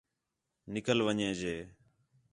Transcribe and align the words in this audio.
نِکل 0.73 0.99
ون٘ڄے 1.05 1.29
ڄے 1.39 1.55